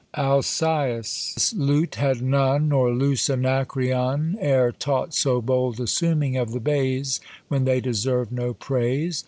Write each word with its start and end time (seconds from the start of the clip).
Alcæus 0.17 1.53
lute 1.55 1.93
had 1.93 2.23
none, 2.23 2.69
Nor 2.69 2.91
loose 2.91 3.29
Anacreon 3.29 4.35
E'er 4.41 4.71
taught 4.71 5.13
so 5.13 5.43
bold 5.43 5.79
assuming 5.79 6.35
of 6.37 6.53
the 6.53 6.59
bays 6.59 7.19
When 7.49 7.65
they 7.65 7.81
deserv'd 7.81 8.31
no 8.31 8.55
praise. 8.55 9.19